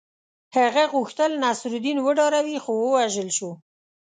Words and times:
هغه 0.57 0.83
غوښتل 0.93 1.31
نصرالدین 1.43 1.97
وډاروي 2.01 2.57
خو 2.63 2.71
ووژل 2.79 3.29
شو. 3.37 3.51